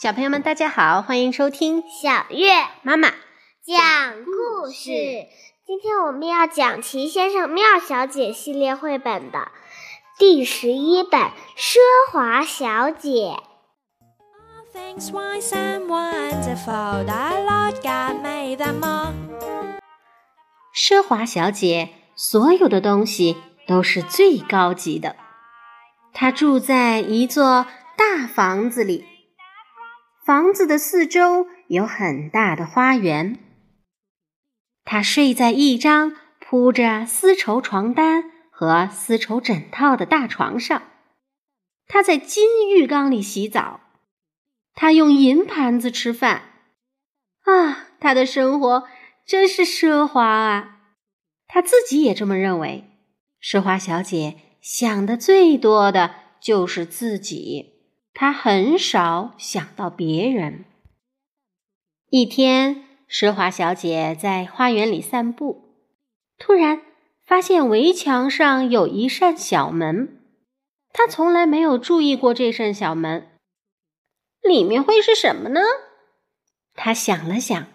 [0.00, 4.90] 小朋友们，大家好，欢迎收听小月妈妈讲故事。
[5.66, 9.50] 今天我们要讲《齐先生妙小姐》系列绘本的
[10.18, 11.20] 第十一本
[11.56, 11.76] 《奢
[12.10, 13.10] 华小姐》。
[20.74, 23.36] 奢华小姐所有的东西
[23.66, 25.16] 都是最高级的。
[26.20, 29.04] 她住在一座大房子里，
[30.26, 33.38] 房子的四周有很大的花园。
[34.84, 40.82] 她睡在一张铺着丝绸床单和丝绸枕套的大床上。
[41.86, 43.78] 她在金浴缸里洗澡。
[44.74, 46.42] 她用银盘子吃饭。
[47.44, 48.88] 啊，她的生活
[49.24, 50.80] 真是奢华啊！
[51.46, 52.90] 她自己也这么认为。
[53.40, 54.36] 奢华小姐
[54.70, 57.72] 想的最多的就是自己，
[58.12, 60.66] 她很少想到别人。
[62.10, 62.84] 一天。
[63.08, 65.72] 奢华小姐在花园里散步，
[66.36, 66.82] 突然
[67.24, 70.20] 发现围墙上有一扇小门。
[70.92, 73.26] 她从来没有注意过这扇小门，
[74.42, 75.60] 里面会是什么呢？
[76.74, 77.66] 她想了想，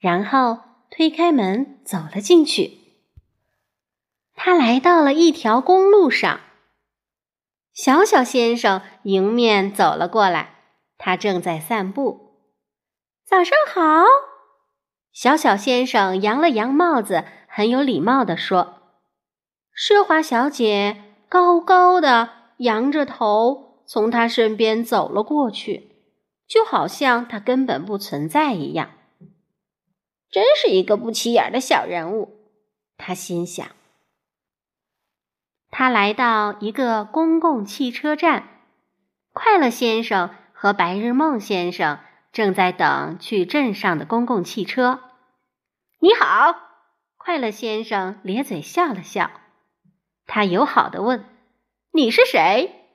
[0.00, 0.58] 然后
[0.90, 2.81] 推开门走了进去。
[4.44, 6.40] 他来到了一条公路上，
[7.72, 10.56] 小小先生迎面走了过来，
[10.98, 12.40] 他正在散步。
[13.24, 14.04] 早上好。
[15.12, 18.96] 小小先生扬了扬帽子，很有礼貌地说
[19.78, 25.92] ：“奢华小姐高高的扬着头，从他身边走了过去，
[26.48, 28.90] 就好像他根本不存在一样。
[30.28, 32.40] 真是一个不起眼的小人物。”
[32.98, 33.64] 他心想。
[35.72, 38.46] 他来到一个公共汽车站，
[39.32, 41.98] 快乐先生和白日梦先生。
[42.30, 45.00] 正在等去镇上的公共汽车。
[45.98, 46.56] 你好，
[47.18, 49.30] 快乐先生咧嘴笑了笑。
[50.26, 51.26] 他友好的问
[51.92, 52.86] ：“你是谁？”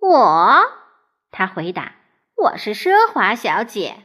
[0.00, 0.62] 我，
[1.30, 1.96] 他回答
[2.36, 4.04] ：“我是奢华小姐。”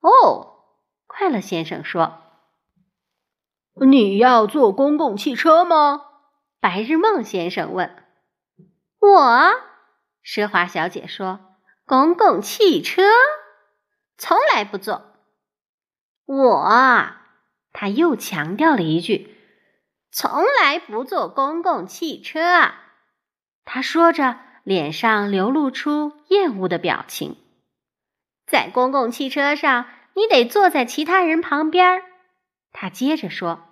[0.00, 0.64] 哦，
[1.06, 2.20] 快乐先生说
[3.86, 6.06] ：“你要坐公共汽车吗？”
[6.62, 7.90] 白日梦先生问。
[9.00, 9.50] 我，
[10.24, 11.40] 奢华小姐说
[11.84, 13.02] ：“公共汽车。”
[14.16, 15.16] 从来不坐。
[16.24, 17.10] 我，
[17.72, 19.36] 他又强调了一句
[20.12, 22.70] ：“从来不坐公共汽车。”
[23.66, 27.38] 他说着，脸上流露出厌恶的表情。
[28.46, 32.04] 在公共汽车上，你得坐在其他人旁边。
[32.70, 33.64] 他接着说：“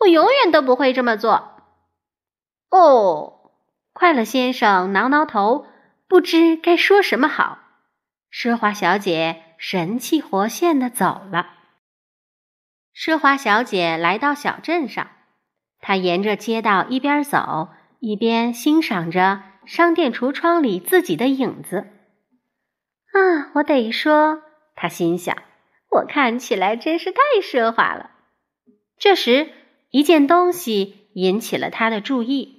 [0.00, 1.52] 我永远都不会这么做。”
[2.76, 3.52] 哦，
[3.92, 5.66] 快乐先生挠挠头，
[6.08, 7.58] 不知该说什么好。
[8.32, 9.42] 奢华小姐。
[9.56, 11.46] 神气活现的走了。
[12.94, 15.08] 奢华小姐来到小镇上，
[15.80, 17.68] 她沿着街道一边走
[17.98, 21.86] 一边欣赏着商店橱窗里自己的影子。
[23.12, 24.42] 啊，我得说，
[24.74, 25.34] 她心想，
[25.88, 28.10] 我看起来真是太奢华了。
[28.98, 29.50] 这时，
[29.88, 32.53] 一件东西引起了她的注意，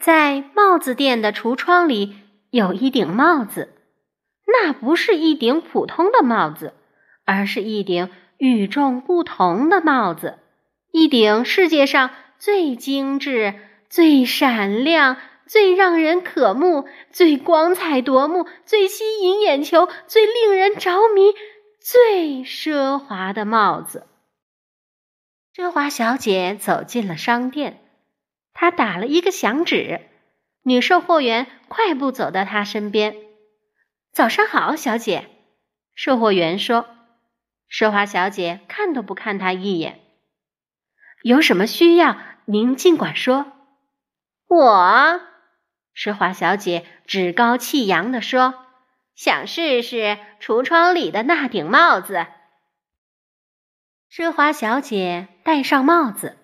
[0.00, 2.16] 在帽子店的橱窗里
[2.50, 3.74] 有一顶帽子。
[4.46, 6.72] 那不是一顶普通的帽子，
[7.24, 10.38] 而是一顶与众不同的帽子，
[10.90, 13.54] 一顶世界上最精致、
[13.88, 21.32] 最闪亮、最让人渴目、最光彩夺目、最吸引眼球、最令人着迷、
[21.80, 24.06] 最奢华的帽子。
[25.54, 27.80] 奢华小姐走进了商店，
[28.52, 30.00] 他打了一个响指，
[30.62, 33.16] 女售货员快步走到他身边。
[34.12, 35.28] 早上好，小姐。
[35.94, 36.86] 售货员说
[37.70, 40.00] ：“奢华小姐看都不看他一眼。
[41.22, 42.16] 有什么需要，
[42.46, 43.52] 您尽管说。”
[44.48, 45.20] 我，
[45.94, 48.66] 奢华小姐趾高气扬地说
[49.14, 52.26] ：“想试试橱窗里的那顶帽子。”
[54.10, 56.36] 奢华小姐戴上帽子，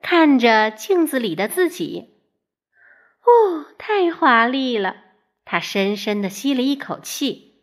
[0.00, 2.14] 看着镜子里的自己，
[3.24, 4.96] 哦，太华丽了。
[5.44, 7.62] 他深深的吸了一口气，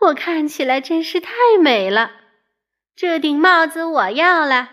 [0.00, 2.12] 我看起来真是太美了。
[2.94, 4.70] 这顶帽子我要了。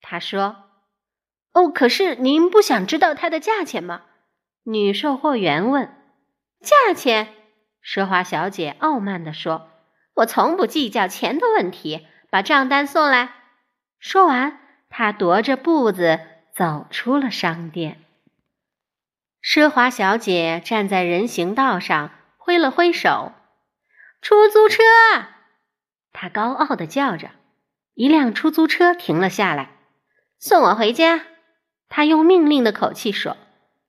[0.00, 0.70] 他说
[1.52, 4.02] ：“哦，可是您不想知道它的价钱吗？”
[4.64, 5.94] 女售货员问。
[6.62, 7.34] “价钱？”
[7.84, 9.68] 奢华小姐傲慢地说
[10.14, 12.06] ，“我从不计较钱的问题。
[12.30, 13.34] 把账单送来。”
[14.00, 14.58] 说完，
[14.94, 16.20] 他踱着步子
[16.54, 17.98] 走出了商店。
[19.42, 23.32] 奢华小姐站在人行道上，挥了挥手
[24.20, 24.82] ：“出租车！”
[26.12, 27.30] 她高傲的叫着。
[27.94, 29.70] 一辆出租车停了下来
[30.38, 31.24] ，“送我回家。”
[31.88, 33.36] 她用命令的口气说，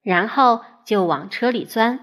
[0.01, 2.00] 然后就往车里钻。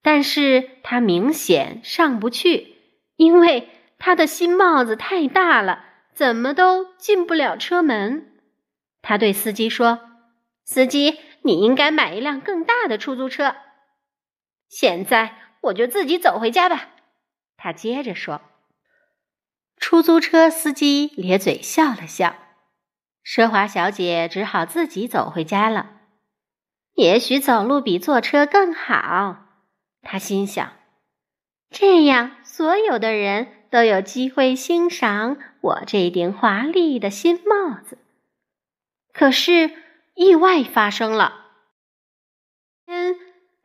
[0.00, 2.76] 但是她明显上不去，
[3.16, 3.68] 因为
[3.98, 5.84] 她的新帽子太大了，
[6.18, 8.40] 怎么都进不了车门。
[9.02, 10.00] 他对司机说
[10.66, 13.54] ：“司机。”你应该买一辆更大的出租车。
[14.68, 16.88] 现在我就自己走回家吧。”
[17.56, 18.40] 他接着说。
[19.76, 22.34] 出租车司机咧嘴笑了笑。
[23.24, 26.00] 奢华小姐只好自己走回家了。
[26.94, 29.46] 也许走路比坐车更好，
[30.02, 30.72] 她心想。
[31.70, 37.98] 这样，所有的人都有机会欣赏我这顶华丽的新帽子。
[39.12, 39.70] 可是。
[40.18, 41.46] 意外发生了，
[42.84, 43.14] 天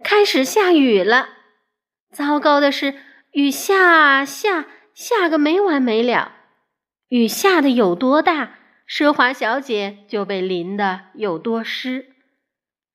[0.03, 1.29] 开始下雨了。
[2.11, 2.93] 糟糕的是，
[3.31, 6.31] 雨下下下个没完没了。
[7.07, 12.13] 雨下的有多大，奢华小姐就被淋得有多湿。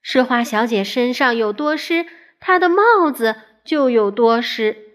[0.04, 2.06] 奢华小姐身上有多湿，
[2.38, 3.34] 她的帽子
[3.64, 4.88] 就有多湿。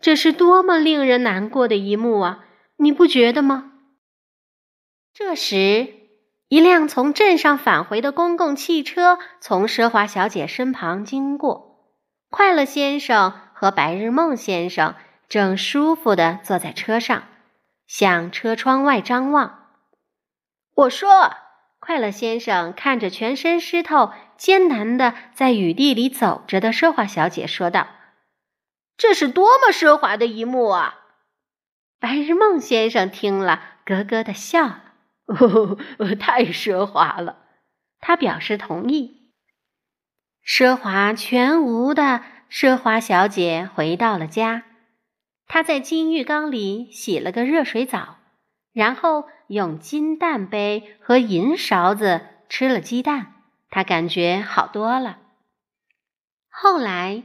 [0.00, 2.44] 这是多么令人难过的一幕啊！
[2.76, 3.72] 你不觉得吗？
[5.12, 5.94] 这时。
[6.48, 11.90] 一辆从镇上返回的公共汽车从奢华小姐身旁经过，
[12.30, 14.94] 快乐先生和白日梦先生
[15.28, 17.24] 正舒服地坐在车上，
[17.88, 19.70] 向车窗外张望。
[20.72, 21.32] 我说
[21.80, 27.88] ：“快乐先生看着全身湿透、艰难的在雨地里走着的奢华小姐说道
[28.96, 30.98] ：‘这是多么奢华的一幕啊！’
[32.00, 34.82] 白日梦先生听了，咯咯地笑了。”
[35.26, 35.76] 哦，
[36.18, 37.38] 太奢华了！
[37.98, 39.32] 他表示同意。
[40.46, 44.62] 奢华全无的奢华小姐回到了家，
[45.48, 48.18] 她在金浴缸里洗了个热水澡，
[48.72, 53.34] 然后用金蛋杯和银勺子吃了鸡蛋，
[53.68, 55.18] 她感觉好多了。
[56.48, 57.24] 后来，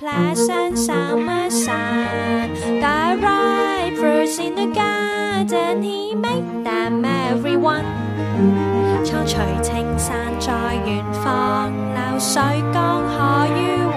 [0.00, 2.54] pleasant summer sun.
[2.80, 7.84] The ripe fruits in the garden, he made them everyone.
[9.04, 10.52] 苍翠青山在
[10.86, 12.40] 远方，流水
[12.72, 13.93] 江河迂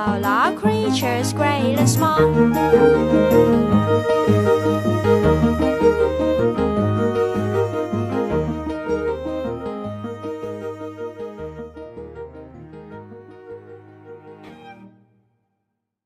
[0.00, 2.20] all our creatures, great and small.